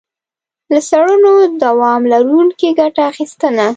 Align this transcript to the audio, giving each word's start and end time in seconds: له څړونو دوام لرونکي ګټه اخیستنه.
له 0.71 0.79
څړونو 0.89 1.31
دوام 1.63 2.01
لرونکي 2.13 2.69
ګټه 2.79 3.01
اخیستنه. 3.11 3.67